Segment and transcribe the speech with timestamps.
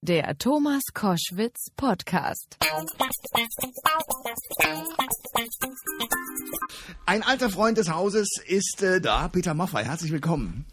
[0.00, 2.56] Der Thomas Koschwitz Podcast.
[7.04, 9.84] Ein alter Freund des Hauses ist äh, da, Peter Maffay.
[9.84, 10.66] Herzlich willkommen.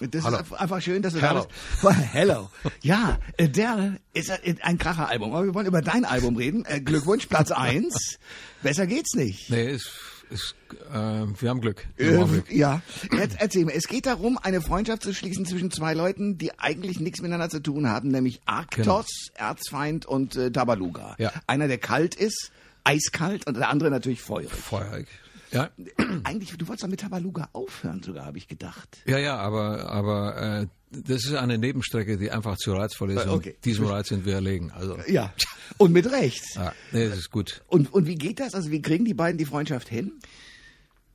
[0.00, 0.38] Das Hallo.
[0.38, 1.46] ist einfach schön, dass du Hello.
[1.82, 2.00] da bist.
[2.12, 2.48] Hello.
[2.80, 5.34] Ja, äh, der ist äh, ein Kracher-Album.
[5.34, 6.64] Aber wir wollen über dein Album reden.
[6.64, 8.18] Äh, Glückwunsch, Platz eins.
[8.62, 9.50] Besser geht's nicht.
[9.50, 9.90] Nee, ist,
[10.32, 10.54] ist,
[10.90, 11.86] äh, wir haben Glück.
[11.96, 12.50] Wir haben Glück.
[12.50, 12.82] ja,
[13.12, 13.74] Jetzt erzähl mir.
[13.74, 17.60] Es geht darum, eine Freundschaft zu schließen zwischen zwei Leuten, die eigentlich nichts miteinander zu
[17.60, 21.14] tun haben, nämlich Arktos, Erzfeind und äh, Tabaluga.
[21.18, 21.32] Ja.
[21.46, 22.50] Einer, der kalt ist,
[22.84, 24.50] eiskalt und der andere natürlich feurig.
[24.50, 25.06] Feurig.
[25.52, 25.70] Ja,
[26.24, 29.02] Eigentlich, du wolltest doch mit Tabaluga aufhören sogar, habe ich gedacht.
[29.06, 33.26] ja, ja, aber, aber äh, das ist eine Nebenstrecke, die einfach zu reizvoll ist.
[33.26, 33.56] Äh, okay.
[33.64, 34.70] Diesem Reiz sind wir erlegen.
[34.72, 35.32] Also, Ja,
[35.78, 36.42] und mit Recht.
[36.54, 37.62] ja, nee, das ist gut.
[37.68, 38.54] Und, und wie geht das?
[38.54, 40.12] Also wie kriegen die beiden die Freundschaft hin?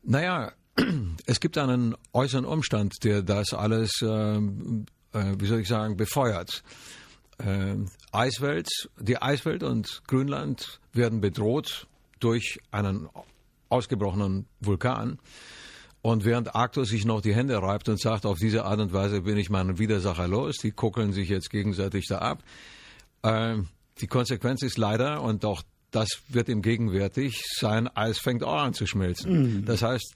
[0.04, 0.52] Naja,
[1.26, 6.64] es gibt einen äußeren Umstand, der das alles, ähm, äh, wie soll ich sagen, befeuert.
[7.40, 8.68] Ähm, Eiswelt,
[9.00, 11.88] die Eiswelt und Grönland werden bedroht
[12.20, 13.08] durch einen
[13.70, 15.20] ausgebrochenen Vulkan.
[16.02, 19.22] Und während Arktos sich noch die Hände reibt und sagt, auf diese Art und Weise
[19.22, 22.44] bin ich meinen Widersacher los, die kuckeln sich jetzt gegenseitig da ab.
[23.24, 23.68] Ähm,
[24.00, 28.74] die Konsequenz ist leider, und auch das wird ihm gegenwärtig, sein Eis fängt auch an
[28.74, 29.66] zu schmelzen.
[29.66, 30.14] Das heißt,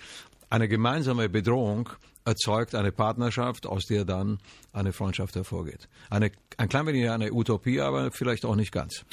[0.50, 1.90] eine gemeinsame Bedrohung
[2.26, 4.40] erzeugt eine Partnerschaft, aus der dann
[4.74, 5.88] eine Freundschaft hervorgeht.
[6.10, 9.06] Eine, ein klein wenig eine Utopie, aber vielleicht auch nicht ganz.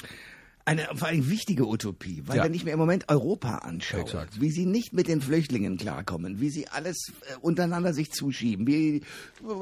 [0.69, 2.43] Eine vor allem wichtige Utopie, weil Ja.
[2.43, 4.39] wenn ich mir im Moment Europa anschaue, Exakt.
[4.39, 9.01] wie sie nicht mit den Flüchtlingen klarkommen, wie sie alles äh, untereinander sich zuschieben, wie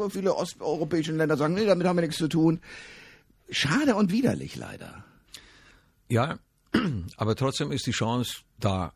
[0.09, 2.59] viele osteuropäische Länder sagen, nee, damit haben wir nichts zu tun.
[3.49, 5.05] Schade und widerlich leider.
[6.09, 6.39] Ja,
[7.17, 8.92] aber trotzdem ist die Chance da,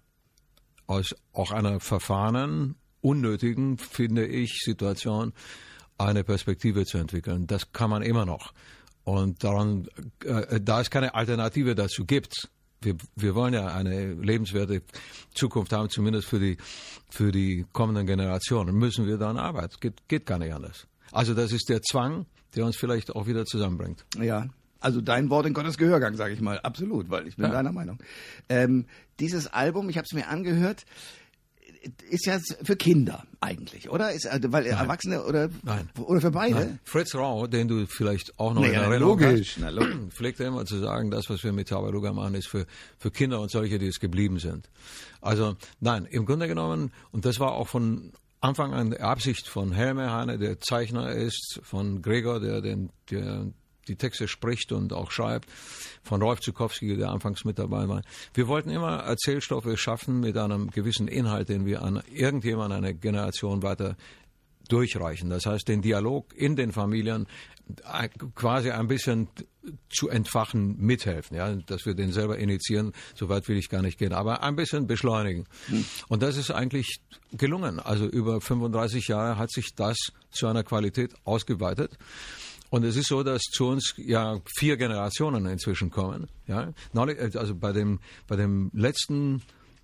[0.88, 5.31] aus auch einer verfahrenen, unnötigen, finde ich, Situation
[5.98, 7.48] eine Perspektive zu entwickeln.
[7.48, 8.53] Das kann man immer noch.
[9.12, 9.88] Und daran,
[10.23, 12.50] äh, da es keine Alternative dazu gibt,
[12.81, 14.81] wir, wir wollen ja eine lebenswerte
[15.34, 16.58] Zukunft haben, zumindest für die,
[17.09, 19.75] für die kommenden Generationen, müssen wir daran arbeiten.
[19.81, 20.88] Geht, geht gar nicht anders.
[21.12, 22.25] Also das ist der Zwang,
[22.56, 24.06] der uns vielleicht auch wieder zusammenbringt.
[24.19, 24.47] Ja.
[24.80, 26.59] Also dein Wort in Gottes Gehörgang, sage ich mal.
[26.62, 27.52] Absolut, weil ich bin Ja.
[27.52, 28.00] deiner Meinung.
[28.50, 28.85] Ähm,
[29.19, 30.85] dieses Album, ich habe es mir angehört,
[32.09, 34.12] ist ja für Kinder eigentlich, oder?
[34.12, 35.90] Ist, also, weil Erwachsene oder, Nein.
[35.97, 36.56] oder für beide?
[36.56, 36.80] Nein.
[36.84, 39.96] Fritz Rau, den du vielleicht auch noch Na in ja, Erinnerung logisch, hast, logisch.
[40.09, 42.66] pflegte immer zu sagen, das, was wir mit Tabaluga machen, ist für,
[42.97, 44.70] für Kinder und solche, die es geblieben sind.
[45.22, 49.72] Also nein, im Grunde genommen, und das war auch von Anfang an die Absicht von
[49.72, 53.46] Helme Hane, der Zeichner ist, von Gregor, der, den, der
[53.88, 55.50] die Texte spricht und auch schreibt,
[56.03, 58.02] von Rolf Zukowski, der anfangs mit dabei war.
[58.34, 63.64] Wir wollten immer Erzählstoffe schaffen mit einem gewissen Inhalt, den wir an irgendjemand, eine Generation
[63.64, 63.96] weiter
[64.72, 65.30] durchreichen.
[65.30, 67.28] Das heißt, den Dialog in den Familien
[67.91, 69.28] äh, quasi ein bisschen
[69.90, 74.00] zu entfachen, mithelfen, ja, dass wir den selber initiieren, so weit will ich gar nicht
[74.00, 75.46] gehen, aber ein bisschen beschleunigen.
[76.08, 77.80] Und das ist eigentlich gelungen.
[77.80, 79.97] Also über 35 Jahre hat sich das
[80.31, 81.97] zu einer Qualität ausgeweitet.
[82.72, 86.30] Und es ist so, dass zu uns ja vier Generationen inzwischen kommen.
[86.48, 89.44] Ja, äh, also bei dem bei dem letzten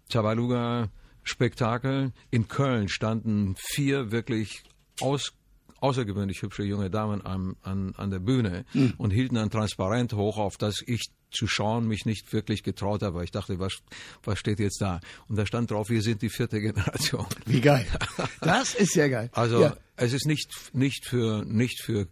[0.09, 0.89] Tabaluga
[1.23, 4.63] Spektakel in Köln standen vier wirklich
[5.01, 5.33] aus,
[5.81, 8.63] außergewöhnlich hübsche junge Damen an, an, an der Bühne
[8.97, 13.21] und hielten ein Transparent hoch, auf das ich zu schauen mich nicht wirklich getraut habe.
[13.25, 13.79] Ich dachte, was,
[14.23, 15.01] was steht jetzt da?
[15.27, 17.25] Und da stand drauf, wir sind die vierte Generation.
[17.45, 17.85] Wie geil.
[18.39, 19.29] Das ist ja geil.
[19.33, 19.75] Also ja.
[19.97, 22.07] es ist nicht, nicht, für, nicht für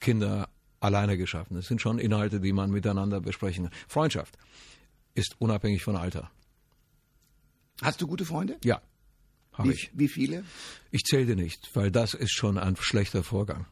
[0.00, 0.48] Kinder
[0.80, 1.56] alleine geschaffen.
[1.56, 3.74] Es sind schon Inhalte, die man miteinander besprechen kann.
[3.88, 4.36] Freundschaft
[5.14, 6.30] ist unabhängig von Alter.
[7.82, 8.56] Hast du gute Freunde?
[8.64, 8.80] Ja,
[9.52, 9.90] habe Wie, ich.
[9.92, 10.44] wie viele?
[10.90, 13.66] Ich zählte nicht, weil das ist schon ein schlechter Vorgang.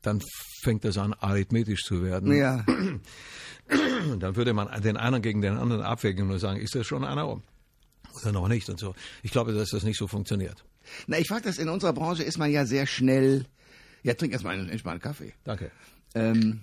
[0.00, 0.20] Dann
[0.62, 2.32] fängt das an, arithmetisch zu werden.
[2.36, 2.64] Ja.
[4.10, 7.04] Und dann würde man den einen gegen den anderen abwägen und sagen, ist das schon
[7.04, 7.42] einer um?
[8.20, 8.94] Oder noch nicht und so.
[9.22, 10.64] Ich glaube, dass das nicht so funktioniert.
[11.06, 13.46] Na, ich frage das, in unserer Branche ist man ja sehr schnell.
[14.02, 15.32] Ja, trink erstmal einen entspannten Kaffee.
[15.44, 15.70] Danke.
[16.14, 16.60] Ähm,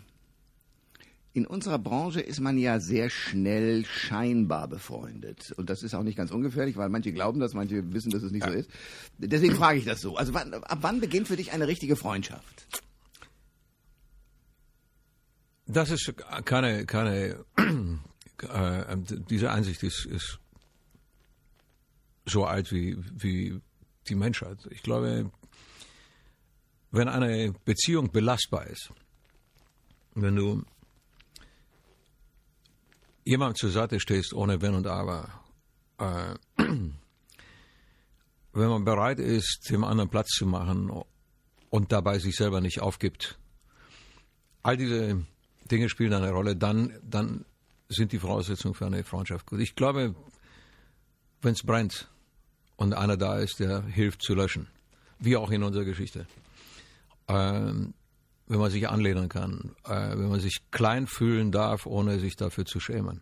[1.34, 5.54] in unserer Branche ist man ja sehr schnell scheinbar befreundet.
[5.58, 8.32] Und das ist auch nicht ganz ungefährlich, weil manche glauben das, manche wissen, dass es
[8.32, 8.70] nicht so ist.
[9.20, 10.18] Deswegen frage ich das so.
[10.18, 12.68] Also wann, ab wann beginnt für dich eine richtige Freundschaft?
[15.68, 16.12] Das ist
[16.46, 18.98] keine, keine, äh,
[19.30, 20.40] diese Einsicht ist, ist
[22.26, 23.62] so alt wie, wie
[24.08, 24.58] die Menschheit.
[24.72, 25.32] Ich glaube,
[26.92, 28.92] wenn eine Beziehung belastbar ist,
[30.16, 30.64] wenn du
[33.24, 35.30] jemand zur Seite stehst ohne Wenn und Aber,
[36.00, 36.34] äh,
[38.54, 40.92] wenn man bereit ist, dem anderen Platz zu machen
[41.70, 43.38] und dabei sich selber nicht aufgibt,
[44.64, 45.24] all diese
[45.70, 47.46] Dinge spielen eine Rolle, dann, dann
[47.88, 49.60] sind die Voraussetzungen für eine Freundschaft gut.
[49.60, 50.16] Ich glaube,
[51.42, 52.10] wenn es brennt
[52.76, 54.68] und einer da ist, der hilft zu löschen,
[55.20, 56.26] wie auch in unserer Geschichte,
[57.30, 57.94] ähm,
[58.48, 62.66] wenn man sich anlehnen kann, äh, wenn man sich klein fühlen darf, ohne sich dafür
[62.66, 63.22] zu schämen.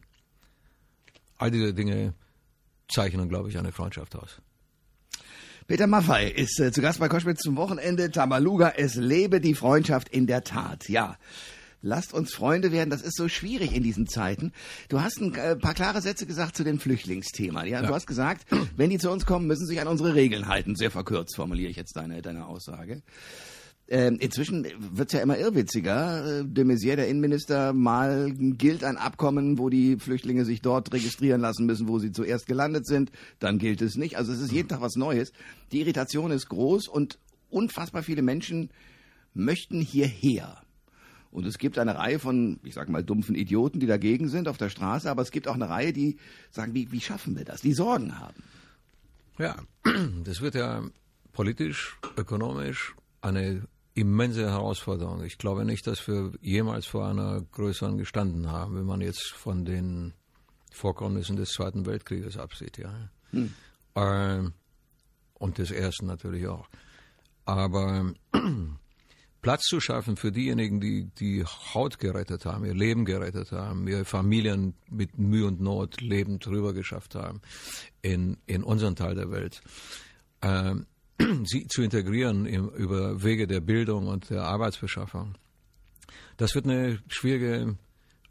[1.38, 2.14] All diese Dinge
[2.88, 4.42] zeichnen, glaube ich, eine Freundschaft aus.
[5.68, 8.10] Peter Maffei ist äh, zu Gast bei Koschwitz zum Wochenende.
[8.10, 10.88] Tamaluga, es lebe die Freundschaft in der Tat.
[10.88, 11.18] Ja.
[11.82, 14.54] Lasst uns Freunde werden, das ist so schwierig in diesen Zeiten.
[14.88, 17.66] Du hast ein äh, paar klare Sätze gesagt zu dem Flüchtlingsthema.
[17.66, 17.88] Ja, ja.
[17.88, 20.76] Du hast gesagt, wenn die zu uns kommen, müssen sie sich an unsere Regeln halten.
[20.76, 23.04] Sehr verkürzt formuliere ich jetzt deine, deine Aussage.
[23.90, 26.42] Ähm, inzwischen wird's ja immer irrwitziger.
[26.42, 31.40] Äh, de Maizière, der Innenminister, mal gilt ein Abkommen, wo die Flüchtlinge sich dort registrieren
[31.40, 33.12] lassen müssen, wo sie zuerst gelandet sind.
[33.40, 34.18] Dann gilt es nicht.
[34.18, 35.32] Also es ist jeden Tag was Neues.
[35.72, 37.18] Die Irritation ist groß und
[37.50, 38.72] unfassbar viele Menschen
[39.34, 40.62] möchten hierher.
[41.32, 44.58] Und es gibt eine Reihe von, ich sage mal, dumpfen Idioten, die dagegen sind auf
[44.58, 46.18] der Straße, aber es gibt auch eine Reihe, die
[46.52, 48.44] sagen, wie, wie schaffen wir das, die Sorgen haben.
[49.38, 49.56] Ja,
[50.24, 50.84] das wird ja
[51.32, 55.24] politisch, ökonomisch eine immense Herausforderung.
[55.24, 59.66] Ich glaube nicht, dass wir jemals vor einer größeren gestanden haben, wenn man jetzt von
[59.66, 60.14] den
[60.72, 62.78] Vorkommnissen des Zweiten Weltkrieges absieht.
[62.78, 63.10] Ja.
[63.32, 63.54] Hm.
[63.96, 64.54] Ähm,
[65.34, 66.70] und des Ersten natürlich auch.
[67.46, 68.14] Aber
[69.42, 74.06] Platz zu schaffen für diejenigen, die die Haut gerettet haben, ihr Leben gerettet haben, ihre
[74.06, 77.42] Familien mit Mühe und Not lebend drüber geschafft haben
[78.04, 79.62] in, in unseren Teil der Welt.
[80.44, 80.86] Ähm,
[81.46, 85.36] sie zu integrieren im, über Wege der Bildung und der Arbeitsbeschaffung.
[86.38, 87.78] Das wird eine schwierige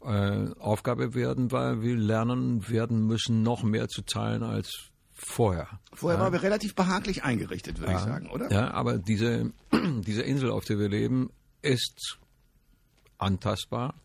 [0.01, 5.67] äh, Aufgabe werden, weil wir lernen werden müssen, noch mehr zu zahlen als vorher.
[5.93, 6.23] Vorher ja.
[6.23, 7.97] waren wir relativ behaglich eingerichtet, würde ja.
[7.97, 8.51] ich sagen, oder?
[8.51, 11.31] Ja, aber diese, diese Insel, auf der wir leben,
[11.61, 12.19] ist
[13.17, 13.95] antastbar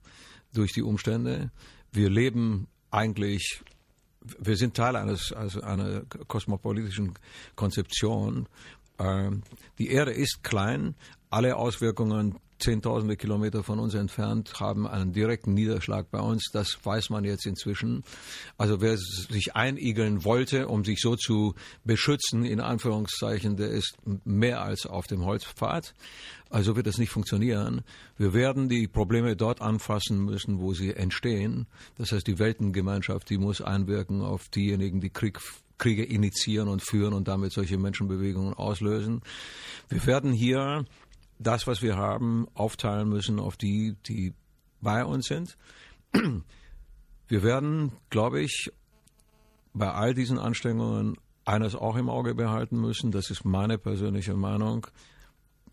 [0.54, 1.50] durch die Umstände.
[1.92, 3.62] Wir leben eigentlich
[4.38, 7.14] wir sind Teil eines, also einer kosmopolitischen
[7.56, 8.48] Konzeption.
[8.98, 9.42] Ähm,
[9.78, 10.94] die Erde ist klein,
[11.30, 16.50] alle Auswirkungen zehntausende Kilometer von uns entfernt haben einen direkten Niederschlag bei uns.
[16.52, 18.04] Das weiß man jetzt inzwischen.
[18.56, 21.54] Also wer sich einigeln wollte, um sich so zu
[21.84, 25.94] beschützen, in Anführungszeichen, der ist mehr als auf dem Holzpfad.
[26.48, 27.82] Also wird das nicht funktionieren.
[28.16, 31.66] Wir werden die Probleme dort anfassen müssen, wo sie entstehen.
[31.98, 35.40] Das heißt, die Weltengemeinschaft, die muss einwirken auf diejenigen, die Krieg
[35.78, 39.20] Kriege initiieren und führen und damit solche Menschenbewegungen auslösen.
[39.88, 40.84] Wir werden hier
[41.42, 44.34] das, was wir haben, aufteilen müssen auf die, die
[44.80, 45.56] bei uns sind.
[47.28, 48.70] Wir werden, glaube ich,
[49.72, 54.86] bei all diesen Anstrengungen eines auch im Auge behalten müssen, das ist meine persönliche Meinung.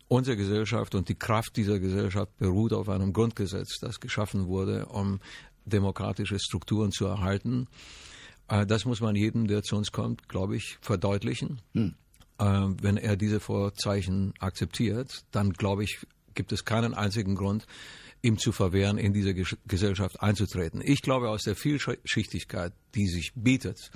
[0.08, 5.20] Unsere Gesellschaft und die Kraft dieser Gesellschaft beruht auf einem Grundgesetz, das geschaffen wurde, um
[5.64, 7.68] demokratische Strukturen zu erhalten.
[8.48, 11.60] Äh, das muss man jedem, der zu uns kommt, glaube ich, verdeutlichen.
[11.74, 11.94] Hm.
[12.40, 15.98] Ähm, wenn er diese Vorzeichen akzeptiert, dann glaube ich,
[16.34, 17.66] gibt es keinen einzigen Grund,
[18.22, 20.80] ihm zu verwehren, in diese Gesellschaft einzutreten.
[20.82, 23.90] Ich glaube, aus der Vielschichtigkeit, die sich bietet,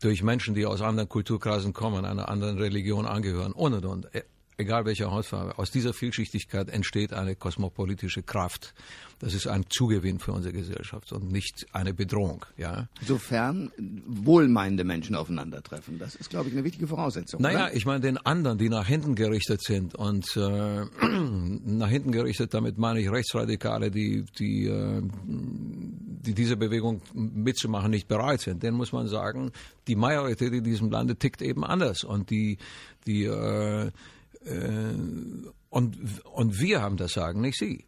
[0.00, 4.08] durch Menschen, die aus anderen Kulturkreisen kommen, einer anderen Religion angehören und und und,
[4.58, 8.74] egal welcher Hautfarbe, aus dieser Vielschichtigkeit entsteht eine kosmopolitische Kraft.
[9.20, 12.44] Das ist ein Zugewinn für unsere Gesellschaft und nicht eine Bedrohung.
[12.56, 12.88] Ja?
[13.04, 13.70] Sofern
[14.06, 15.98] wohlmeinende Menschen aufeinandertreffen.
[15.98, 17.40] Das ist, glaube ich, eine wichtige Voraussetzung.
[17.40, 17.74] Naja, oder?
[17.74, 19.94] ich meine den anderen, die nach hinten gerichtet sind.
[19.94, 20.84] Und äh,
[21.64, 28.06] nach hinten gerichtet, damit meine ich Rechtsradikale, die, die, äh, die diese Bewegung mitzumachen nicht
[28.08, 28.62] bereit sind.
[28.62, 29.52] Den muss man sagen,
[29.86, 32.04] die Majorität in diesem Lande tickt eben anders.
[32.04, 32.58] Und die,
[33.06, 33.90] die äh,
[35.70, 37.84] und, und wir haben das Sagen, nicht Sie.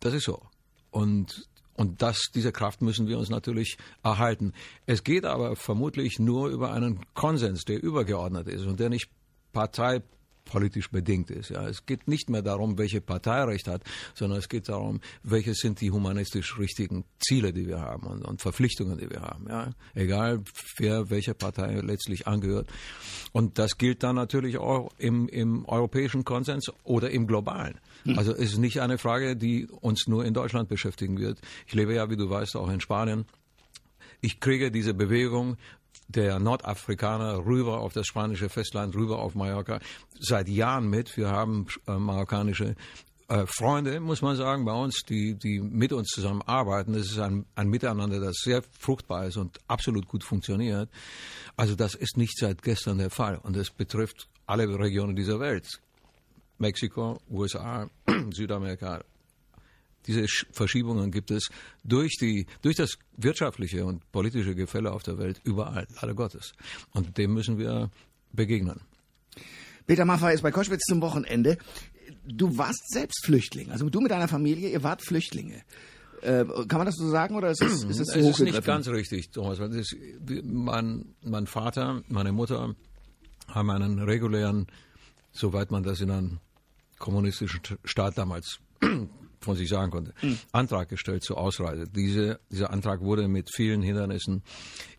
[0.00, 0.42] Das ist so.
[0.90, 4.52] Und, und das, diese Kraft müssen wir uns natürlich erhalten.
[4.86, 9.10] Es geht aber vermutlich nur über einen Konsens, der übergeordnet ist und der nicht
[9.52, 10.02] Partei
[10.50, 11.50] politisch bedingt ist.
[11.50, 11.68] Ja.
[11.68, 13.82] Es geht nicht mehr darum, welche Partei recht hat,
[14.14, 18.42] sondern es geht darum, welche sind die humanistisch richtigen Ziele, die wir haben und, und
[18.42, 19.46] Verpflichtungen, die wir haben.
[19.48, 19.70] Ja.
[19.94, 20.42] Egal,
[20.76, 22.68] wer welcher Partei letztlich angehört.
[23.32, 27.78] Und das gilt dann natürlich auch im, im europäischen Konsens oder im globalen.
[28.02, 28.18] Hm.
[28.18, 31.40] Also es ist nicht eine Frage, die uns nur in Deutschland beschäftigen wird.
[31.68, 33.24] Ich lebe ja, wie du weißt, auch in Spanien.
[34.20, 35.56] Ich kriege diese Bewegung
[36.10, 39.80] der Nordafrikaner rüber auf das spanische Festland, rüber auf Mallorca
[40.18, 41.16] seit Jahren mit.
[41.16, 42.74] Wir haben äh, marokkanische
[43.28, 46.92] äh, Freunde, muss man sagen, bei uns, die, die mit uns zusammenarbeiten.
[46.92, 50.90] Das ist ein, ein Miteinander, das sehr fruchtbar ist und absolut gut funktioniert.
[51.56, 55.80] Also das ist nicht seit gestern der Fall und das betrifft alle Regionen dieser Welt.
[56.58, 57.88] Mexiko, USA,
[58.32, 59.02] Südamerika,
[60.06, 61.50] Diese Verschiebungen gibt es
[61.84, 66.52] durch, die, durch das wirtschaftliche und politische Gefälle auf der Welt überall, leider Gottes.
[66.92, 67.90] Und dem müssen wir
[68.32, 68.80] begegnen.
[69.86, 71.58] Peter Maffay ist bei Koschwitz zum Wochenende.
[72.26, 73.70] Du warst selbst Flüchtling.
[73.70, 75.62] Also du mit deiner Familie, ihr wart Flüchtlinge.
[76.22, 78.88] Äh, kann man das so sagen oder ist es, ist es, es ist nicht ganz
[78.88, 79.58] richtig, Thomas.
[79.58, 79.96] Ist,
[80.44, 82.74] mein, mein Vater, meine Mutter
[83.48, 84.66] haben einen regulären,
[85.32, 86.38] soweit man das in einem
[86.98, 88.60] kommunistischen Staat damals
[89.40, 90.38] von sich sagen konnte, mhm.
[90.52, 91.86] Antrag gestellt zur Ausreise.
[91.86, 94.42] Diese, dieser Antrag wurde mit vielen Hindernissen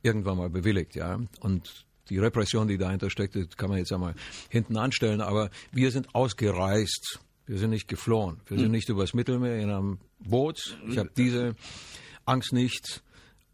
[0.01, 1.19] irgendwann mal bewilligt, ja.
[1.39, 4.15] Und die Repression, die dahinter steckte, kann man jetzt einmal
[4.49, 5.21] hinten anstellen.
[5.21, 7.19] Aber wir sind ausgereist.
[7.45, 8.41] Wir sind nicht geflohen.
[8.47, 8.71] Wir sind hm.
[8.71, 10.77] nicht übers Mittelmeer in einem Boot.
[10.89, 11.55] Ich habe diese
[12.25, 13.01] Angst nicht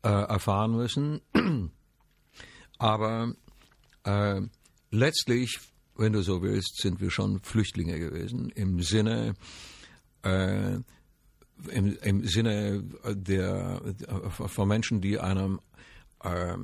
[0.03, 1.21] äh, erfahren müssen.
[2.77, 3.33] Aber
[4.03, 4.41] äh,
[4.91, 5.59] letztlich,
[5.95, 9.35] wenn du so willst, sind wir schon Flüchtlinge gewesen im Sinne
[10.27, 10.79] äh,
[11.71, 13.81] im, im Sinne der,
[14.29, 15.59] von Menschen, die einem
[16.23, 16.55] äh,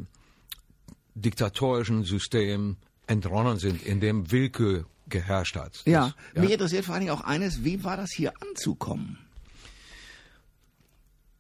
[1.16, 2.78] diktatorischen System
[3.08, 5.76] entronnen sind, in dem Willkür geherrscht hat.
[5.76, 9.18] Das, ja, ja, mich interessiert vor allen Dingen auch eines, wie war das hier anzukommen?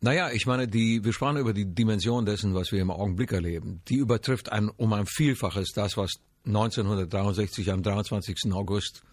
[0.01, 3.81] Naja, ich meine, die, wir sprachen über die Dimension dessen, was wir im Augenblick erleben.
[3.87, 6.15] Die übertrifft ein, um ein Vielfaches das, was
[6.45, 8.51] 1963 am 23.
[8.51, 9.03] August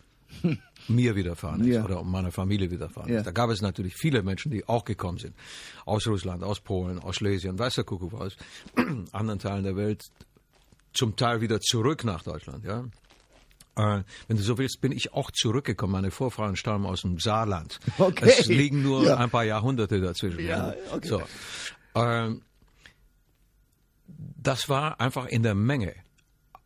[0.89, 1.85] mir widerfahren ist ja.
[1.85, 3.19] oder meiner Familie widerfahren ja.
[3.19, 3.27] ist.
[3.27, 5.35] Da gab es natürlich viele Menschen, die auch gekommen sind.
[5.85, 8.37] Aus Russland, aus Polen, aus Schlesien, weiß der Kuckuck aus
[9.13, 10.03] anderen Teilen der Welt,
[10.93, 12.65] zum Teil wieder zurück nach Deutschland.
[12.65, 12.85] Ja?
[13.77, 15.93] Äh, wenn du so willst, bin ich auch zurückgekommen.
[15.93, 17.79] Meine Vorfahren stammen aus dem Saarland.
[17.99, 18.35] Okay.
[18.39, 19.17] Es liegen nur ja.
[19.17, 20.45] ein paar Jahrhunderte dazwischen.
[20.45, 21.09] Ja, okay.
[21.09, 21.23] so.
[21.95, 22.35] äh,
[24.43, 25.95] das war einfach in der Menge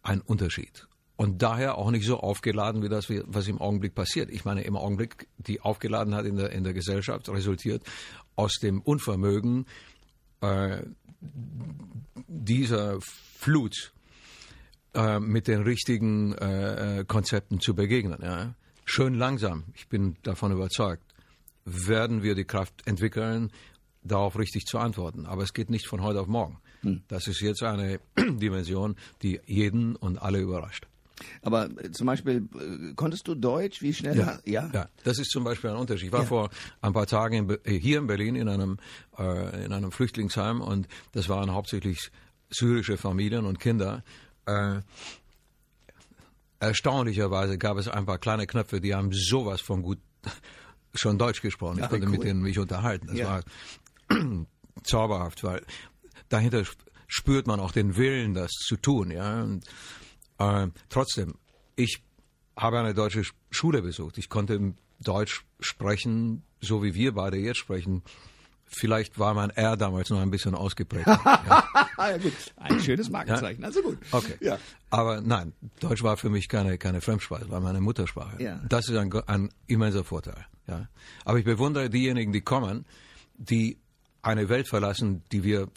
[0.02, 0.86] ein Unterschied.
[1.16, 4.30] Und daher auch nicht so aufgeladen, wie das, was im Augenblick passiert.
[4.30, 7.84] Ich meine, im Augenblick, die Aufgeladenheit in der, in der Gesellschaft resultiert
[8.34, 9.66] aus dem Unvermögen
[10.40, 10.82] äh,
[12.26, 13.92] dieser Flut
[14.94, 18.18] äh, mit den richtigen äh, Konzepten zu begegnen.
[18.20, 18.54] Ja.
[18.84, 21.04] Schön langsam, ich bin davon überzeugt,
[21.64, 23.50] werden wir die Kraft entwickeln,
[24.02, 25.26] darauf richtig zu antworten.
[25.26, 26.58] Aber es geht nicht von heute auf morgen.
[26.82, 27.02] Hm.
[27.08, 30.86] Das ist jetzt eine Dimension, die jeden und alle überrascht.
[31.42, 33.82] Aber äh, zum Beispiel, äh, konntest du Deutsch?
[33.82, 34.16] Wie schnell?
[34.16, 34.70] Ja, ja?
[34.72, 36.06] ja das ist zum Beispiel ein Unterschied.
[36.06, 36.26] Ich war ja.
[36.26, 38.78] vor ein paar Tagen in, hier in Berlin in einem,
[39.18, 42.10] äh, in einem Flüchtlingsheim und das waren hauptsächlich
[42.50, 44.02] syrische Familien und Kinder.
[44.46, 44.80] Äh,
[46.60, 49.98] erstaunlicherweise gab es ein paar kleine Knöpfe, die haben sowas von gut
[50.94, 51.80] schon Deutsch gesprochen.
[51.82, 52.12] Ich konnte cool.
[52.12, 53.08] mit denen mich unterhalten.
[53.08, 53.42] Das war
[54.84, 55.62] zauberhaft, weil
[56.28, 56.64] dahinter
[57.08, 59.10] spürt man auch den Willen, das zu tun.
[59.10, 59.42] Ja?
[59.42, 59.64] Und,
[60.38, 61.34] äh, trotzdem,
[61.76, 62.02] ich
[62.56, 64.18] habe eine deutsche Schule besucht.
[64.18, 68.02] Ich konnte Deutsch sprechen, so wie wir beide jetzt sprechen,
[68.76, 71.06] Vielleicht war mein R damals noch ein bisschen ausgeprägt.
[71.06, 71.64] ja.
[71.98, 72.32] ja, gut.
[72.56, 73.68] Ein schönes Markenzeichen, ja?
[73.68, 73.98] also gut.
[74.10, 74.34] Okay.
[74.40, 74.58] Ja.
[74.90, 78.42] Aber nein, Deutsch war für mich keine, keine Fremdsprache, war meine Muttersprache.
[78.42, 78.60] Ja.
[78.68, 80.46] Das ist ein, ein immenser Vorteil.
[80.66, 80.88] Ja.
[81.24, 82.84] Aber ich bewundere diejenigen, die kommen,
[83.36, 83.78] die
[84.22, 85.68] eine Welt verlassen, die wir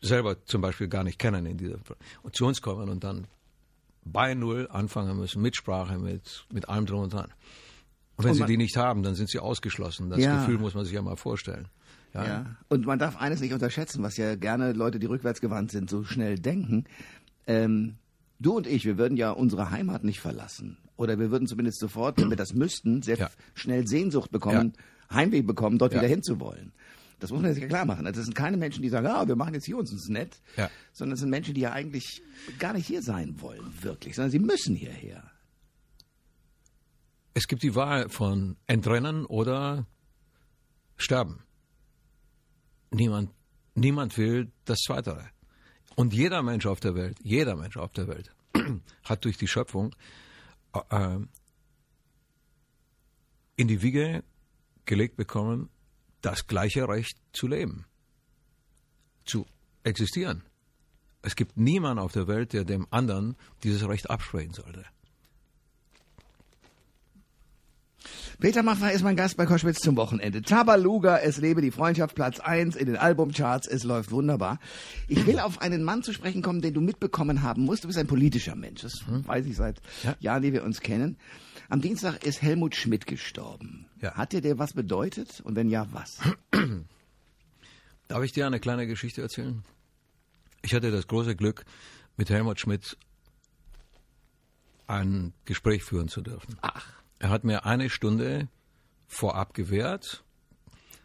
[0.00, 1.78] selber zum Beispiel gar nicht kennen in dieser
[2.22, 3.28] und zu uns kommen und dann
[4.04, 7.32] bei Null anfangen müssen, mit Sprache, mit, mit allem drum und dran.
[8.16, 10.10] Und wenn und sie die nicht haben, dann sind sie ausgeschlossen.
[10.10, 10.40] Das ja.
[10.40, 11.68] Gefühl muss man sich ja mal vorstellen.
[12.14, 12.24] Ja.
[12.26, 12.56] ja.
[12.68, 16.38] Und man darf eines nicht unterschätzen, was ja gerne Leute, die rückwärtsgewandt sind, so schnell
[16.38, 16.84] denken.
[17.46, 17.96] Ähm,
[18.38, 20.76] du und ich, wir würden ja unsere Heimat nicht verlassen.
[20.96, 23.30] Oder wir würden zumindest sofort, wenn wir das müssten, sehr ja.
[23.54, 24.74] schnell Sehnsucht bekommen.
[25.12, 26.72] Heimweh bekommen, dort wieder hinzuwollen.
[27.22, 28.04] Das muss man sich ja klar machen.
[28.04, 30.68] Das sind keine Menschen, die sagen, ah, wir machen jetzt hier uns nett, ja.
[30.92, 32.20] sondern es sind Menschen, die ja eigentlich
[32.58, 35.30] gar nicht hier sein wollen, wirklich, sondern sie müssen hierher.
[37.32, 39.86] Es gibt die Wahl von Entrennen oder
[40.96, 41.44] Sterben.
[42.90, 43.30] Niemand,
[43.76, 45.24] niemand will das Zweite.
[45.94, 48.34] Und jeder Mensch auf der Welt, jeder Mensch auf der Welt
[49.04, 49.94] hat durch die Schöpfung
[50.90, 51.18] äh,
[53.54, 54.24] in die Wiege
[54.86, 55.70] gelegt bekommen,
[56.22, 57.84] das gleiche Recht zu leben,
[59.24, 59.46] zu
[59.84, 60.42] existieren.
[61.22, 64.84] Es gibt niemanden auf der Welt, der dem anderen dieses Recht absprechen sollte.
[68.40, 70.42] Peter Maffay ist mein Gast bei Koschwitz zum Wochenende.
[70.42, 74.58] Tabaluga, es lebe die Freundschaft, Platz 1 in den Albumcharts, es läuft wunderbar.
[75.06, 77.84] Ich will auf einen Mann zu sprechen kommen, den du mitbekommen haben musst.
[77.84, 79.26] Du bist ein politischer Mensch, das hm.
[79.28, 80.16] weiß ich seit ja.
[80.18, 81.18] Jahren, die wir uns kennen.
[81.72, 83.86] Am Dienstag ist Helmut Schmidt gestorben.
[84.02, 84.12] Ja.
[84.12, 85.40] Hat dir der was bedeutet?
[85.40, 86.18] Und wenn ja, was?
[88.08, 89.64] Darf ich dir eine kleine Geschichte erzählen?
[90.60, 91.64] Ich hatte das große Glück,
[92.18, 92.98] mit Helmut Schmidt
[94.86, 96.58] ein Gespräch führen zu dürfen.
[96.60, 96.92] Ach.
[97.18, 98.50] Er hat mir eine Stunde
[99.06, 100.24] vorab gewährt,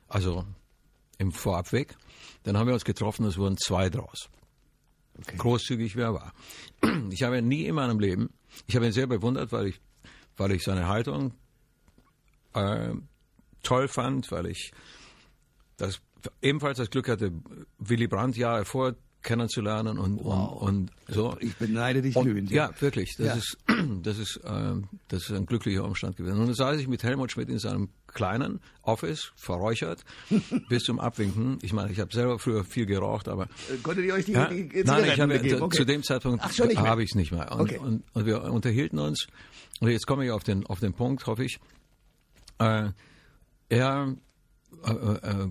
[0.10, 0.46] also
[1.18, 1.96] im Vorabweg.
[2.44, 4.30] Dann haben wir uns getroffen, es wurden zwei draus.
[5.18, 5.38] Okay.
[5.38, 6.34] Großzügig wer war.
[7.10, 8.34] Ich habe ihn nie in meinem Leben,
[8.68, 9.80] ich habe ihn sehr bewundert, weil ich,
[10.38, 11.34] weil ich seine Haltung
[12.54, 12.94] äh,
[13.64, 14.72] toll fand, weil ich
[15.78, 16.00] das
[16.42, 17.32] ebenfalls das Glück hatte,
[17.78, 20.62] Willy Brandt Jahre vor kennenzulernen und, Wow.
[20.62, 21.36] und, und so.
[21.42, 22.50] Ich beneide dich glühend.
[22.50, 23.16] ja, wirklich.
[23.18, 23.34] Das Ja.
[23.34, 23.58] ist,
[24.04, 26.40] das ist, ähm, das ist ein glücklicher Umstand gewesen.
[26.40, 30.06] Und dann saß ich mit Helmut Schmidt in seinem kleinen Office, verräuchert,
[30.70, 31.58] bis zum Abwinken.
[31.62, 34.48] Ich meine, ich habe selber früher viel geraucht, aber Äh, Konntet ihr euch die, ja,
[34.48, 35.76] die nein, ich habe Okay.
[35.78, 36.42] zu dem Zeitpunkt
[36.78, 37.52] habe ich es nicht mehr.
[37.52, 37.78] Und, Okay.
[37.80, 39.28] und, und wir unterhielten uns.
[39.80, 41.60] Und jetzt komme ich auf den auf den Punkt, hoffe ich.
[42.60, 42.90] Äh,
[43.70, 44.16] er
[44.86, 45.48] äh, äh,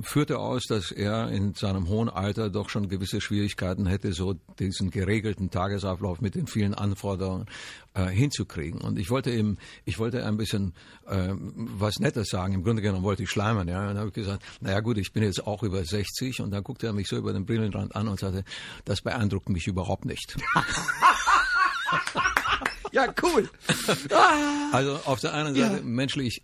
[0.00, 4.90] führte aus, dass er in seinem hohen Alter doch schon gewisse Schwierigkeiten hätte, so diesen
[4.90, 7.46] geregelten Tagesablauf mit den vielen Anforderungen
[7.94, 8.80] äh, hinzukriegen.
[8.80, 10.72] Und ich wollte ihm, ich wollte ein bisschen
[11.06, 12.54] äh, was Nettes sagen.
[12.54, 13.80] Im Grunde genommen wollte ich schleimen, ja.
[13.80, 16.40] Und dann habe ich gesagt, naja gut, ich bin jetzt auch über 60.
[16.40, 18.44] Und dann guckte er mich so über den Brillenrand an und sagte,
[18.84, 20.36] das beeindruckt mich überhaupt nicht.
[22.92, 23.48] Ja, cool.
[24.72, 25.82] Also auf der einen Seite Ja.
[25.82, 26.42] menschlich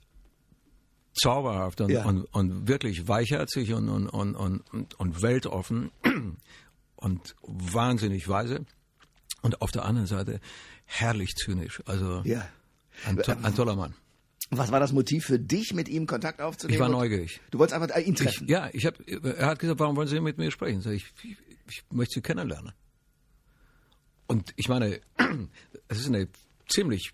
[1.14, 2.04] zauberhaft und, Ja.
[2.04, 5.90] und, und wirklich weichherzig und, und, und, und, und, weltoffen
[6.96, 8.66] und wahnsinnig weise.
[9.42, 10.40] Und auf der anderen Seite
[10.84, 11.82] herrlich zynisch.
[11.86, 12.46] Also Ja.
[13.06, 13.94] ein, ein toller Mann.
[14.50, 16.74] Was war das Motiv für dich, mit ihm Kontakt aufzunehmen?
[16.74, 17.40] Ich war neugierig.
[17.50, 18.46] Du wolltest einfach äh, ihn Ich, treffen.
[18.48, 20.80] ja, ich hab, er hat gesagt, warum wollen Sie mit mir sprechen?
[20.92, 21.36] Ich, ich,
[21.68, 22.72] ich möchte Sie kennenlernen.
[24.26, 25.00] Und ich meine,
[25.88, 26.28] es ist eine
[26.68, 27.12] ziemlich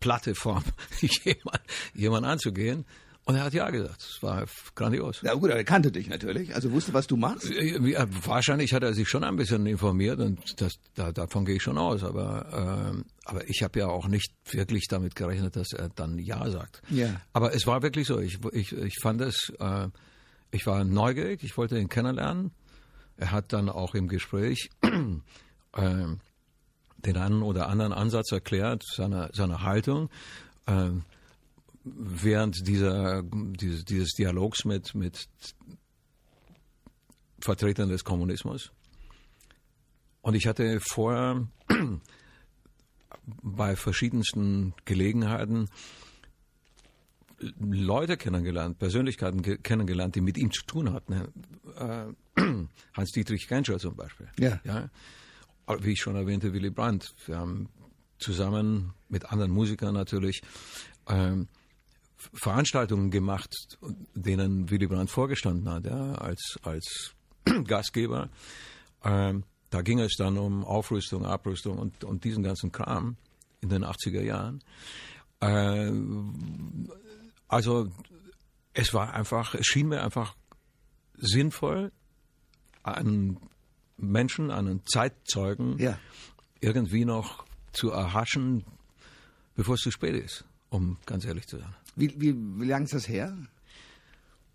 [0.00, 0.64] platte Form,
[1.00, 1.60] jemand,
[1.94, 2.84] jemand anzugehen.
[3.24, 4.00] Und er hat ja gesagt.
[4.00, 5.20] Es war grandios.
[5.22, 7.48] Ja gut, er kannte dich natürlich, also wusste, was du machst.
[7.48, 11.62] Ja, wahrscheinlich hat er sich schon ein bisschen informiert und das, da, davon gehe ich
[11.62, 12.02] schon aus.
[12.02, 16.50] Aber, ähm, aber ich habe ja auch nicht wirklich damit gerechnet, dass er dann Ja
[16.50, 16.82] sagt.
[16.90, 17.20] Ja.
[17.32, 18.18] Aber es war wirklich so.
[18.18, 19.88] Ich, ich, ich fand es, äh,
[20.50, 22.50] ich war neugierig, ich wollte ihn kennenlernen.
[23.16, 26.06] Er hat dann auch im Gespräch äh,
[27.04, 30.08] den einen oder anderen Ansatz erklärt, seine, seine Haltung.
[30.66, 30.90] Äh,
[31.84, 35.28] während dieser, dieses, dieses Dialogs mit, mit
[37.40, 38.70] Vertretern des Kommunismus.
[40.20, 41.48] Und ich hatte vorher
[43.42, 45.68] bei verschiedensten Gelegenheiten
[47.58, 51.12] Leute kennengelernt, Persönlichkeiten ke- kennengelernt, die mit ihm zu tun hatten.
[51.76, 52.40] Äh,
[52.94, 54.28] Hans-Dietrich Genscher zum Beispiel.
[54.38, 54.60] Ja.
[54.62, 54.88] ja.
[55.80, 57.14] Wie ich schon erwähnte, Willy Brandt.
[57.26, 57.68] Wir haben
[58.18, 60.42] zusammen mit anderen Musikern natürlich
[61.08, 61.48] ähm,
[62.16, 63.78] Veranstaltungen gemacht,
[64.14, 67.14] denen Willy Brandt vorgestanden hat, ja, als, als
[67.64, 68.30] Gastgeber.
[69.04, 73.16] Ähm, da ging es dann um Aufrüstung, Abrüstung und, und diesen ganzen Kram
[73.60, 74.62] in den 80er Jahren.
[75.40, 75.90] Äh,
[77.48, 77.90] also
[78.74, 80.36] es war einfach, es schien mir einfach
[81.16, 81.92] sinnvoll,
[82.82, 83.38] einen
[83.96, 85.98] Menschen, einen Zeitzeugen Ja.
[86.60, 88.64] irgendwie noch zu erhaschen,
[89.54, 91.74] bevor es zu spät ist, um ganz ehrlich zu sein.
[91.96, 93.36] Wie, wie, wie lange ist das her?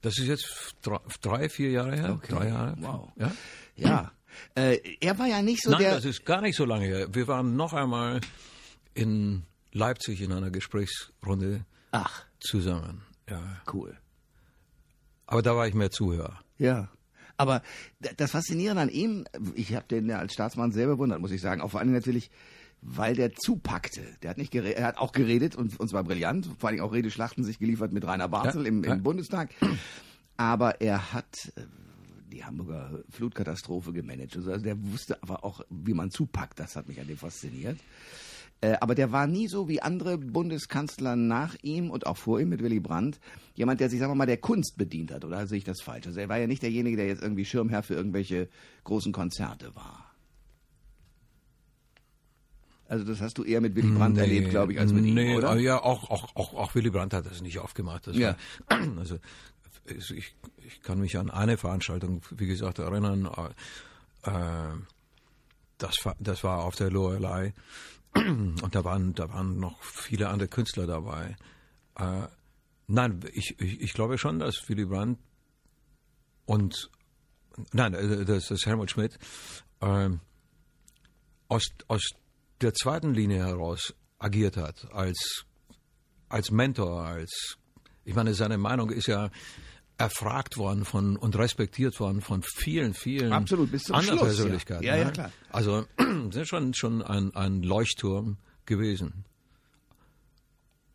[0.02, 0.76] Das ist jetzt
[1.21, 2.13] drei, vier Jahre her.
[2.13, 2.28] Okay.
[2.34, 2.76] Drei Jahre.
[2.80, 3.10] Wow.
[3.17, 3.32] Ja?
[3.76, 4.12] Ja.
[4.56, 5.95] Äh, er war ja nicht so Nein, der.
[5.95, 7.08] das ist gar nicht so lange her.
[7.13, 8.21] Wir waren noch einmal
[8.93, 13.04] in Leipzig in einer Gesprächsrunde Ach, zusammen.
[13.30, 13.41] Ja.
[13.73, 13.97] cool.
[15.26, 16.39] Aber da war ich mehr Zuhörer.
[16.58, 16.89] Ja.
[17.38, 17.62] Aber
[18.17, 21.62] das Faszinierende an ihm, ich habe den ja als Staatsmann sehr bewundert, muss ich sagen.
[21.62, 22.32] Auch vor allem natürlich,
[22.82, 24.02] weil der zupackte.
[24.21, 26.50] Der hat nicht geredet, er hat auch geredet und, und zwar brillant.
[26.58, 28.95] Vor allem auch Redeschlachten sich geliefert mit Rainer Barzel Ja, im, im ja.
[28.95, 29.50] Bundestag.
[30.36, 31.62] Aber er hat äh,
[32.32, 34.36] die Hamburger Flutkatastrophe gemanagt.
[34.36, 36.60] Also der wusste aber auch, wie man zupackt.
[36.60, 37.78] Das hat mich an dem fasziniert.
[38.60, 42.50] Äh, aber der war nie so wie andere Bundeskanzler nach ihm und auch vor ihm
[42.50, 43.20] mit Willy Brandt
[43.54, 45.24] jemand, der sich, sagen wir mal, der Kunst bedient hat.
[45.24, 46.08] Oder sehe ich das falsch?
[46.08, 48.50] Also er war ja nicht derjenige, der jetzt irgendwie Schirmherr für irgendwelche
[48.84, 50.08] großen Konzerte war.
[52.89, 55.38] Also das hast du eher mit Willy Brandt erlebt, glaube ich, als mit nee, ihm,
[55.38, 55.58] oder?
[55.58, 58.08] Ja, auch, auch, auch, auch Willy Brandt hat das nicht aufgemacht.
[58.08, 58.38] Das Ja.
[58.67, 59.20] War, also
[59.86, 63.30] ich, ich kann mich an eine Veranstaltung, wie gesagt, erinnern.
[64.24, 64.32] Äh,
[65.78, 67.54] das, war, das war auf der Lorelei.
[68.62, 71.36] Und da waren, da waren noch viele andere Künstler dabei.
[71.95, 72.27] Äh,
[72.88, 75.19] nein, ich, ich, ich glaube schon, dass Willy Brandt
[76.45, 76.89] und
[77.73, 79.17] nein, äh, das ist Helmut Schmidt
[79.82, 80.19] ähm,
[81.47, 82.10] aus, aus
[82.62, 85.45] der zweiten Linie heraus agiert hat, als,
[86.30, 87.58] als Mentor, als,
[88.03, 89.30] ich meine, seine Meinung ist ja
[89.98, 94.36] erfragt worden von und respektiert worden von vielen, vielen Absolut, bis zum anderen Schluss, ja.
[94.36, 94.84] Persönlichkeiten.
[94.84, 95.12] Ja, ja, ne?
[95.12, 95.32] klar.
[95.50, 95.86] Also
[96.32, 99.26] sind schon, schon ein, ein Leuchtturm gewesen.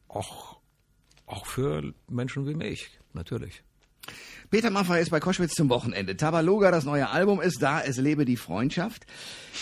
[0.09, 0.61] Auch,
[1.27, 3.63] auch für Menschen wie mich, natürlich.
[4.51, 6.15] Peter Maffay ist bei Koschwitz zum Wochenende.
[6.15, 9.07] Tabaluga, das neue Album ist da, es lebe die Freundschaft.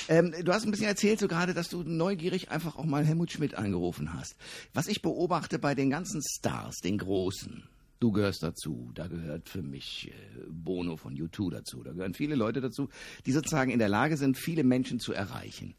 [0.08, 3.30] Ähm, du hast ein bisschen erzählt so gerade, dass du neugierig einfach auch mal Helmut
[3.30, 4.34] Schmidt angerufen hast.
[4.74, 7.69] Was ich beobachte bei den ganzen Stars, den Großen,
[8.00, 8.90] Du gehörst dazu.
[8.94, 11.82] Da gehört für mich äh, Bono von U2 dazu.
[11.82, 12.88] Da gehören viele Leute dazu,
[13.26, 15.74] die sozusagen in der Lage sind, viele Menschen zu erreichen.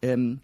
[0.00, 0.40] Ähm,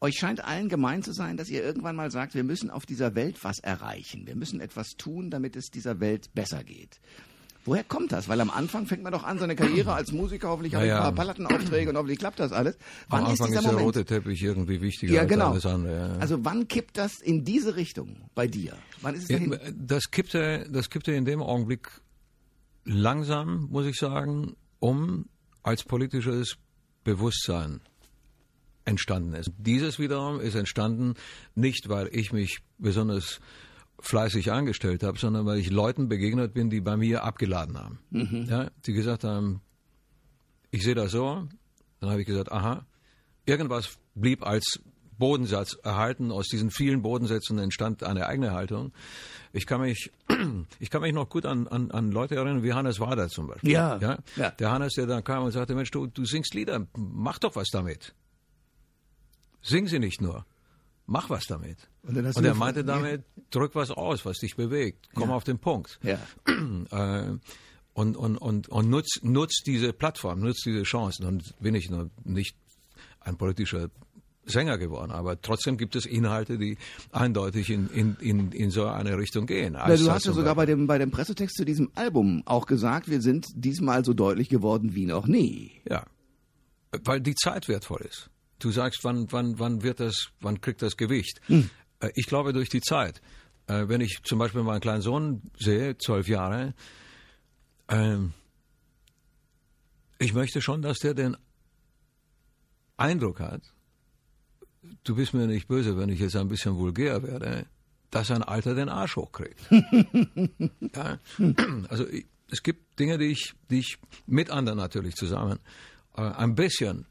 [0.00, 3.14] euch scheint allen gemein zu sein, dass ihr irgendwann mal sagt, wir müssen auf dieser
[3.14, 4.26] Welt was erreichen.
[4.26, 7.00] Wir müssen etwas tun, damit es dieser Welt besser geht.
[7.64, 8.28] Woher kommt das?
[8.28, 11.08] Weil am Anfang fängt man doch an, seine Karriere als Musiker, hoffentlich habe ich Ja,
[11.08, 12.76] ein paar Plattenaufträge und hoffentlich klappt das alles.
[13.08, 13.86] Wann Am Anfang ist ist, der Moment?
[13.86, 15.50] rote Teppich irgendwie wichtiger ja, als genau.
[15.50, 15.96] alles andere.
[15.96, 16.16] Ja.
[16.18, 18.76] Also wann kippt das in diese Richtung bei dir?
[19.00, 19.40] Wann ist es?
[19.40, 21.88] Ja, das kippte, das kippte in dem Augenblick
[22.84, 25.26] langsam, muss ich sagen, um
[25.62, 26.56] als politisches
[27.04, 27.80] Bewusstsein
[28.84, 29.52] entstanden ist.
[29.58, 31.14] Dieses wiederum ist entstanden
[31.54, 33.40] nicht, weil ich mich besonders
[34.02, 37.98] fleißig angestellt habe, sondern weil ich Leuten begegnet bin, die bei mir abgeladen haben.
[38.48, 39.62] Ja, die gesagt haben,
[40.70, 41.46] ich sehe das so.
[42.00, 42.84] Dann habe ich gesagt, aha,
[43.46, 44.80] irgendwas blieb als
[45.18, 46.32] Bodensatz erhalten.
[46.32, 48.92] Aus diesen vielen Bodensätzen entstand eine eigene Haltung.
[49.52, 50.10] Ich kann mich,
[50.80, 53.70] ich kann mich noch gut an, an, an Leute erinnern, wie Hannes Wader zum Beispiel.
[53.70, 54.18] Ja, ja.
[54.34, 54.50] ja.
[54.50, 57.68] Der Hannes, der dann kam und sagte, Mensch, du, du singst Lieder, mach doch was
[57.68, 58.14] damit.
[59.60, 60.44] Sing sie nicht nur.
[61.06, 61.78] Mach was damit.
[62.02, 62.86] Und Und er meinte ja.
[62.86, 65.08] damit, drück was aus, was dich bewegt.
[65.14, 65.34] Komm Ja.
[65.36, 66.18] auf den Punkt Ja.
[67.26, 67.36] äh,
[67.94, 71.26] und, und, und, und nutzt nutz diese Plattform, nutzt diese Chancen.
[71.26, 72.56] Und bin ich noch nicht
[73.20, 73.90] ein politischer
[74.44, 76.76] Sänger geworden, aber trotzdem gibt es Inhalte, die
[77.12, 79.74] eindeutig in, in, in, in so eine Richtung gehen.
[79.74, 83.08] Na, du hast ja sogar bei dem, bei dem Pressetext zu diesem Album auch gesagt,
[83.08, 85.80] wir sind diesmal so deutlich geworden wie noch nie.
[85.88, 86.06] Ja,
[87.04, 88.30] weil die Zeit wertvoll ist.
[88.62, 91.40] Du sagst, wann, wann, wann wird das, wann kriegt das Gewicht?
[91.48, 93.20] Äh, Ich glaube durch die Zeit.
[93.66, 96.74] Äh, Wenn ich zum Beispiel meinen kleinen Sohn sehe, zwölf Jahre,
[97.88, 98.32] ähm,
[100.18, 101.36] ich möchte schon, dass der den
[102.96, 103.62] Eindruck hat,
[105.02, 107.66] du bist mir nicht böse, wenn ich jetzt ein bisschen vulgär werde,
[108.10, 109.60] dass ein Alter den Arsch hochkriegt.
[110.94, 111.18] ja?
[111.88, 115.58] Also ich, es gibt Dinge, die ich, die ich mit anderen natürlich zusammen
[116.16, 117.06] äh, ein bisschen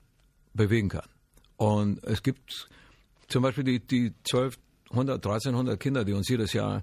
[0.54, 1.08] bewegen kann.
[1.62, 2.68] Und es gibt
[3.28, 6.82] zum Beispiel die, die 1200, 1300 Kinder, die uns jedes Jahr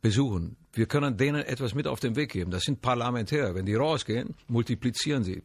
[0.00, 0.56] besuchen.
[0.72, 2.50] Wir können denen etwas mit auf den Weg geben.
[2.50, 3.54] Das sind Parlamentäre.
[3.54, 5.44] Wenn die rausgehen, multiplizieren sie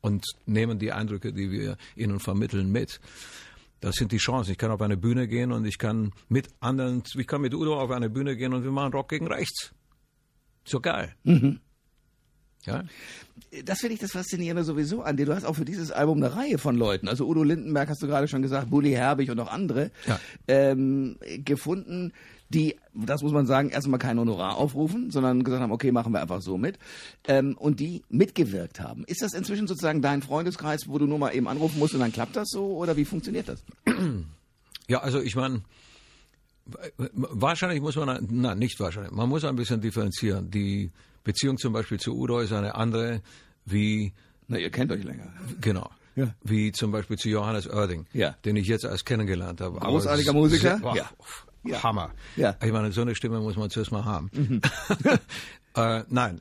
[0.00, 2.98] und nehmen die Eindrücke, die wir ihnen vermitteln, mit.
[3.80, 4.52] Das sind die Chancen.
[4.52, 7.78] Ich kann auf eine Bühne gehen und ich kann mit anderen, ich kann mit Udo
[7.78, 9.74] auf eine Bühne gehen und wir machen Rock gegen rechts.
[10.64, 11.14] So geil.
[12.66, 12.84] Ja?
[13.64, 15.26] Das finde ich das Faszinierende sowieso an dir.
[15.26, 18.06] Du hast auch für dieses Album eine Reihe von Leuten, also Udo Lindenberg hast du
[18.06, 20.18] gerade schon gesagt, Bully Herbig und auch andere, Ja.
[20.48, 22.12] ähm, gefunden,
[22.48, 26.22] die, das muss man sagen, erstmal kein Honorar aufrufen, sondern gesagt haben, okay, machen wir
[26.22, 26.78] einfach so mit.
[27.26, 29.04] Ähm, und die mitgewirkt haben.
[29.06, 32.12] Ist das inzwischen sozusagen dein Freundeskreis, wo du nur mal eben anrufen musst und dann
[32.12, 32.76] klappt das so?
[32.76, 33.64] Oder wie funktioniert das?
[34.86, 35.62] Ja, also ich meine,
[37.12, 40.50] wahrscheinlich muss man, nein, nicht wahrscheinlich, man muss ein bisschen differenzieren.
[40.50, 40.90] Die
[41.26, 43.20] Beziehung zum Beispiel zu Udo ist eine andere
[43.64, 44.14] wie,
[44.46, 45.32] Na, ihr kennt euch länger.
[45.60, 46.32] genau, Ja.
[46.44, 48.36] wie zum Beispiel zu Johannes Oerding, Ja.
[48.44, 49.76] den ich jetzt erst kennengelernt habe.
[49.82, 50.78] Aber Großartiger sehr- Musiker?
[50.78, 51.10] boah, Ja.
[51.64, 51.82] Ja.
[51.82, 52.12] Hammer.
[52.36, 52.56] Ja.
[52.62, 54.30] Ich meine, so eine Stimme muss man zuerst mal haben.
[54.32, 54.60] Mhm.
[55.74, 56.40] äh, nein,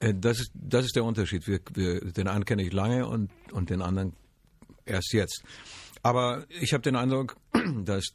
[0.00, 1.46] äh, das ist, das ist der Unterschied.
[1.46, 4.14] Wir, wir, den einen kenne ich lange und, und den anderen
[4.86, 5.42] erst jetzt.
[6.02, 7.36] Aber ich habe den Eindruck,
[7.84, 8.06] dass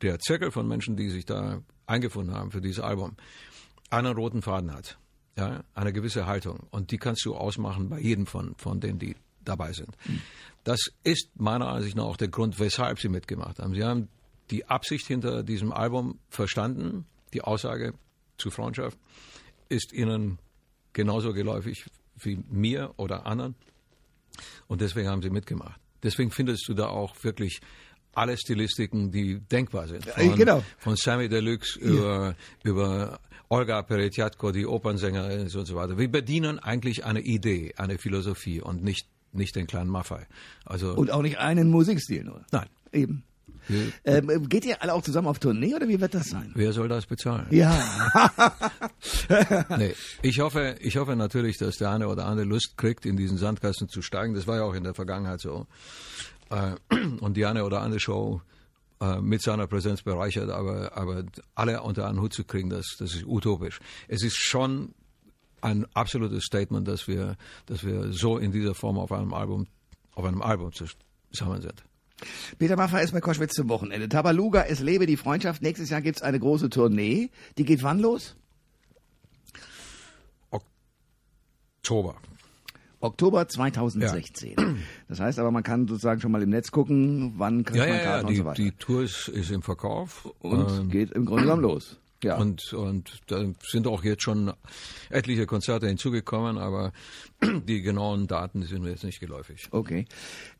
[0.00, 3.16] der Zirkel von Menschen, die sich da eingefunden haben für dieses Album,
[3.90, 4.98] einen roten Faden hat.
[5.36, 6.66] Ja, eine gewisse Haltung.
[6.70, 9.96] Und die kannst du ausmachen bei jedem von, von denen, die dabei sind.
[10.62, 13.74] Das ist meiner Ansicht nach auch der Grund, weshalb sie mitgemacht haben.
[13.74, 14.08] Sie haben
[14.50, 17.06] die Absicht hinter diesem Album verstanden.
[17.32, 17.94] Die Aussage
[18.38, 18.98] zu Freundschaft
[19.68, 20.38] ist ihnen
[20.92, 21.84] genauso geläufig
[22.16, 23.54] wie mir oder anderen.
[24.66, 25.80] Und deswegen haben sie mitgemacht.
[26.02, 27.60] Deswegen findest du da auch wirklich
[28.16, 30.06] alle Stilistiken, die denkbar sind.
[30.06, 30.62] Ja, genau.
[30.78, 35.98] von Sammy Deluxe über, über Olga Peretjatko, die Opernsängerin und so weiter.
[35.98, 40.26] Wir bedienen eigentlich eine Idee, eine Philosophie und nicht, nicht den kleinen Maffei.
[40.64, 42.44] Also, Und auch nicht einen Musikstil nur.
[42.52, 42.66] nein.
[42.92, 43.24] Eben.
[43.66, 46.52] Wir- Ähm, geht ihr alle auch zusammen auf Tournee oder wie wird das sein?
[46.54, 47.46] Wer soll das bezahlen?
[47.50, 47.72] Ja.
[49.78, 53.38] Nee, ich hoffe, ich hoffe natürlich, dass der eine oder andere Lust kriegt, in diesen
[53.38, 54.34] Sandkasten zu steigen.
[54.34, 55.66] Das war ja auch in der Vergangenheit so.
[56.50, 56.74] Äh,
[57.20, 58.40] Und die eine oder andere Show
[59.00, 63.14] äh, mit seiner Präsenz bereichert, aber, aber alle unter einen Hut zu kriegen, das, das
[63.14, 63.80] ist utopisch.
[64.08, 64.94] Es ist schon
[65.60, 69.66] ein absolutes Statement, dass wir, dass wir so in dieser Form auf einem Album,
[70.14, 71.84] auf einem Album zusammen sind.
[72.58, 74.08] Peter Maffay ist bei Koschwitz zum Wochenende.
[74.08, 75.62] Tabaluga, es lebe die Freundschaft.
[75.62, 77.30] Nächstes Jahr gibt's eine große Tournee.
[77.58, 78.36] Die geht wann los?
[80.50, 82.16] Oktober.
[83.04, 84.54] Oktober 2016.
[84.58, 84.74] Ja.
[85.08, 88.02] Das heißt aber, man kann sozusagen schon mal im Netz gucken, wann kriegt ja, man
[88.02, 88.62] Karten ja, und die, so weiter.
[88.62, 90.32] Die Tour ist, ist im Verkauf.
[90.40, 92.00] Und ähm, geht im Grunde genommen los.
[92.24, 92.36] Ja.
[92.36, 94.52] Und, und da sind auch jetzt schon
[95.10, 96.92] etliche Konzerte hinzugekommen, aber
[97.68, 99.68] die genauen Daten sind mir jetzt nicht geläufig.
[99.70, 100.06] Okay.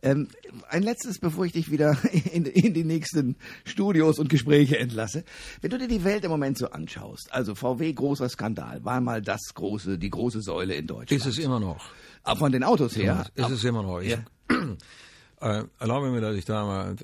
[0.02, 0.28] Ähm,
[0.68, 1.96] ein letztes, bevor ich dich wieder
[2.32, 5.24] in, in, die nächsten Studios und Gespräche entlasse.
[5.60, 9.22] Wenn du dir die Welt im Moment so anschaust, also VW großer Skandal, war mal
[9.22, 11.12] das große, die große Säule in Deutschland.
[11.12, 11.84] Ist es immer noch.
[12.22, 13.26] Aber von den Autos her.
[13.36, 14.00] Ja, ist es immer noch.
[14.00, 14.24] Ich, Ja.
[15.40, 16.96] äh, erlaube mir, dass ich da mal,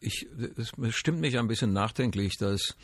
[0.00, 2.76] ich, es stimmt mich ein bisschen nachdenklich, dass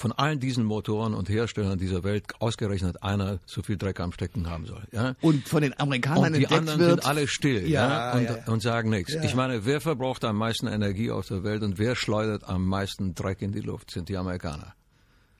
[0.00, 4.48] von allen diesen Motoren und Herstellern dieser Welt ausgerechnet einer so viel Dreck am Stecken
[4.48, 4.82] haben soll.
[4.92, 5.14] Ja?
[5.20, 8.52] Und von den Amerikanern Und die anderen wird, sind alle still Ja, ja, und, ja,
[8.52, 9.14] und sagen nichts.
[9.22, 13.14] Ich meine, wer verbraucht am meisten Energie auf der Welt und wer schleudert am meisten
[13.14, 14.74] Dreck in die Luft, sind die Amerikaner.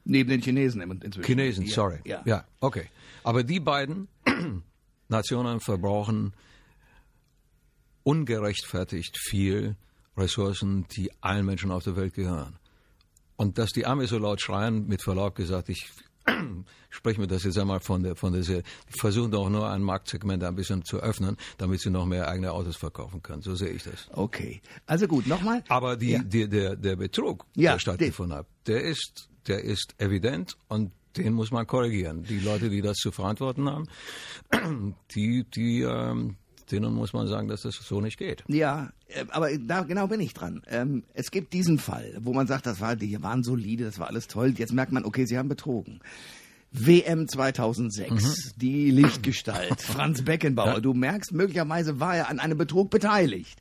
[0.04, 1.24] neben den Chinesen inzwischen.
[1.24, 2.00] Chinesen, sorry.
[2.04, 2.20] Ja.
[2.26, 2.84] ja, okay.
[3.24, 4.08] Aber die beiden
[5.08, 6.34] Nationen verbrauchen
[8.02, 9.76] ungerechtfertigt viel
[10.18, 12.59] Ressourcen, die allen Menschen auf der Welt gehören.
[13.40, 15.88] Und dass die Amis so laut schreien, mit Verlaub gesagt, ich
[16.90, 18.62] spreche mir das jetzt einmal von der, von der, die
[19.00, 22.76] versuchen doch nur ein Marktsegment ein bisschen zu öffnen, damit sie noch mehr eigene Autos
[22.76, 23.40] verkaufen können.
[23.40, 24.09] So sehe ich das.
[24.12, 24.61] Okay.
[24.85, 25.64] Also gut, nochmal.
[25.68, 26.22] Aber die, Ja.
[26.22, 31.33] die, der, der Betrug, Ja, der stattgefunden hat, der ist, der ist evident und den
[31.33, 32.24] muss man korrigieren.
[32.24, 33.87] Die Leute, die das zu verantworten haben,
[35.14, 36.37] die, die, ähm,
[36.72, 38.44] denen muss man sagen, dass das so nicht geht.
[38.48, 40.62] Ja, äh, aber da genau bin ich dran.
[40.68, 44.09] Ähm, es gibt diesen Fall, wo man sagt, das war, die waren solide, das war
[44.09, 44.54] alles toll.
[44.56, 46.00] Jetzt merkt man, okay, sie haben betrogen.
[46.72, 50.80] WM 2006, die Lichtgestalt, Franz Beckenbauer.
[50.80, 53.61] Du merkst, möglicherweise war er an einem Betrug beteiligt.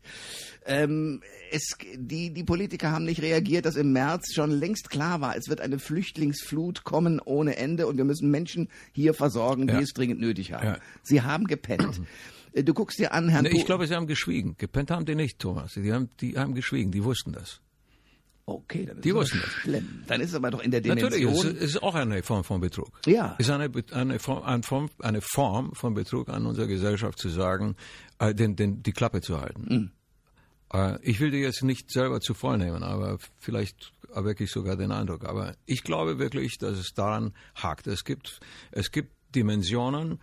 [0.65, 5.35] Ähm, es, die, die Politiker haben nicht reagiert, dass im März schon längst klar war,
[5.35, 9.79] es wird eine Flüchtlingsflut kommen ohne Ende und wir müssen Menschen hier versorgen, die Ja.
[9.79, 10.65] es dringend nötig haben.
[10.67, 10.77] Ja.
[11.01, 12.01] Sie haben gepennt.
[12.53, 14.55] Äh, Du guckst dir an, Herrn Nee, ich glaube, sie haben geschwiegen.
[14.57, 15.73] Gepennt haben die nicht, Thomas.
[15.73, 17.61] Die haben, die haben geschwiegen, die wussten das.
[18.45, 19.49] Okay, dann ist Die es aber wussten das.
[19.51, 20.03] schlimm.
[20.07, 21.55] Dann ist es aber doch in der Natürlich, es Dimension.
[21.55, 22.99] ist, es ist auch eine Form von Betrug.
[23.05, 23.35] Ja.
[23.37, 27.29] Es ist eine, eine, Form, eine, Form, eine Form von Betrug an unserer Gesellschaft zu
[27.29, 27.75] sagen,
[28.17, 29.91] äh, den, den, die Klappe zu halten.
[30.73, 34.75] Äh, ich will dir jetzt nicht selber zu voll nehmen, aber vielleicht erwecke ich sogar
[34.77, 35.25] den Eindruck.
[35.25, 37.85] Aber ich glaube wirklich, dass es daran hakt.
[37.85, 38.39] Es gibt,
[38.71, 40.19] es gibt Dimensionen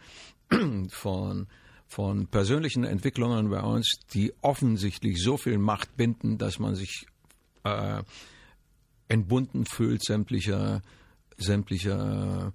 [0.89, 1.47] von,
[1.89, 7.07] von persönlichen Entwicklungen bei uns, die offensichtlich so viel Macht binden, dass man sich
[7.65, 8.03] äh,
[9.09, 10.83] entbunden fühlt sämtlicher,
[11.37, 12.53] sämtlicher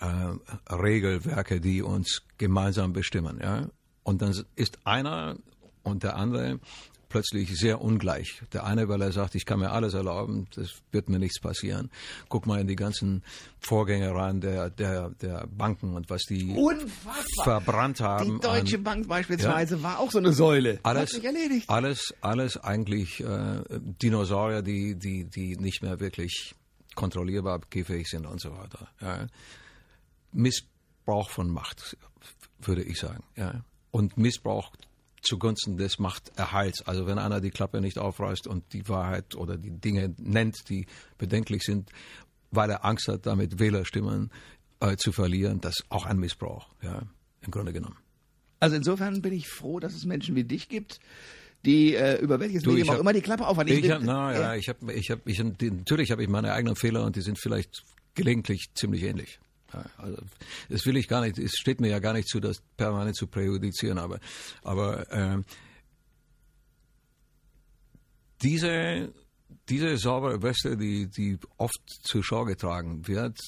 [0.00, 3.38] äh, Regelwerke, die uns gemeinsam bestimmen.
[3.40, 3.68] Ja?
[4.02, 5.36] Und dann ist einer
[5.82, 6.58] und der andere
[7.08, 8.42] plötzlich sehr ungleich.
[8.52, 11.90] Der eine, weil er sagt, ich kann mir alles erlauben, das wird mir nichts passieren.
[12.28, 13.22] Guck mal in die ganzen
[13.60, 17.44] Vorgänge rein der, der, der Banken und was die Unfassbar.
[17.44, 18.40] verbrannt Die haben.
[18.40, 20.74] Deutsche an, Bank beispielsweise war auch so eine Säule.
[20.84, 21.68] Hat alles, sich erledigt.
[21.68, 26.54] alles, alles eigentlich äh, Dinosaurier, die, die, die nicht mehr wirklich
[26.94, 28.88] kontrollierbar gehfähig sind und so weiter.
[29.00, 29.26] Ja.
[30.32, 31.96] Missbrauch von Macht,
[32.58, 33.22] würde ich sagen.
[33.36, 33.62] Ja.
[33.90, 34.72] Und Missbrauch
[35.26, 36.82] zugunsten des Machterhalts.
[36.86, 40.86] Also wenn einer die Klappe nicht aufreißt und die Wahrheit oder die Dinge nennt, die
[41.18, 41.90] bedenklich sind,
[42.50, 44.30] weil er Angst hat, damit Wählerstimmen
[44.80, 47.02] äh, zu verlieren, das ist auch ein Missbrauch, ja,
[47.42, 47.96] im Grunde genommen.
[48.60, 51.00] Also insofern bin ich froh, dass es Menschen wie dich gibt,
[51.64, 53.72] die äh, über welches Du, Medium ich auch hab- immer die Klappe aufhalten.
[53.72, 56.52] Ich bin- hab, na, ja, ich habe, ich habe, ich hab, natürlich habe ich meine
[56.52, 57.84] eigenen Fehler und die sind vielleicht
[58.14, 59.40] gelegentlich ziemlich ähnlich.
[59.96, 60.18] Also,
[60.68, 61.38] das will ich gar nicht.
[61.38, 64.20] Es steht mir ja gar nicht zu, das permanent zu präjudizieren, aber,
[64.62, 65.44] aber ähm,
[68.42, 69.12] diese
[69.68, 73.38] diese saubere Weste, die die oft zur Schau getragen wird,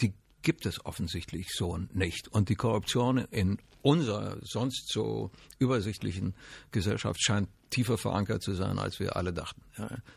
[0.00, 2.28] die gibt es offensichtlich so nicht.
[2.28, 6.34] Und die Korruption in unserer sonst so übersichtlichen
[6.70, 9.62] Gesellschaft scheint tiefer verankert zu sein, als wir alle dachten.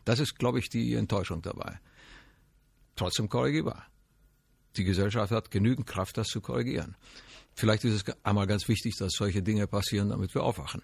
[0.06, 1.80] Das ist, glaube ich, die Enttäuschung dabei.
[2.96, 3.88] Trotzdem korrigierbar.
[4.78, 6.96] Die Gesellschaft hat genügend Kraft, das zu korrigieren.
[7.54, 10.82] Vielleicht ist es einmal ganz wichtig, dass solche Dinge passieren, damit wir aufwachen.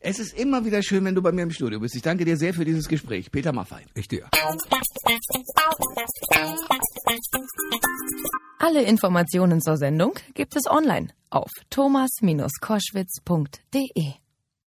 [0.00, 1.96] Es ist immer wieder schön, wenn du bei mir im Studio bist.
[1.96, 3.32] Ich danke dir sehr für dieses Gespräch.
[3.32, 3.84] Peter Maffei.
[3.94, 4.28] Ich dir.
[8.58, 14.27] Alle Informationen zur Sendung gibt es online auf thomas-koschwitz.de.